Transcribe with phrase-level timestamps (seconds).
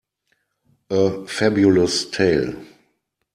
[0.89, 2.55] A Fabulous tale.